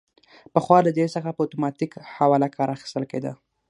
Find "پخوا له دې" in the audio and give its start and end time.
0.53-1.05